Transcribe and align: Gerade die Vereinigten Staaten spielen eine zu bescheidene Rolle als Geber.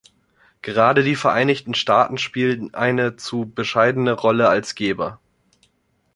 Gerade 0.63 1.03
die 1.03 1.15
Vereinigten 1.15 1.75
Staaten 1.75 2.17
spielen 2.17 2.73
eine 2.73 3.17
zu 3.17 3.45
bescheidene 3.45 4.13
Rolle 4.13 4.49
als 4.49 4.73
Geber. 4.73 5.19